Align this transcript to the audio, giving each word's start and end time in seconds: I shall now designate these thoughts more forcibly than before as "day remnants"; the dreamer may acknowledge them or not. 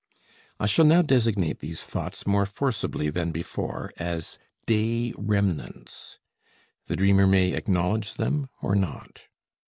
I 0.59 0.65
shall 0.65 0.85
now 0.85 1.03
designate 1.03 1.59
these 1.59 1.83
thoughts 1.83 2.25
more 2.25 2.47
forcibly 2.47 3.11
than 3.11 3.29
before 3.31 3.91
as 3.97 4.39
"day 4.65 5.13
remnants"; 5.15 6.17
the 6.87 6.95
dreamer 6.95 7.27
may 7.27 7.51
acknowledge 7.53 8.15
them 8.15 8.49
or 8.63 8.73
not. 8.73 9.25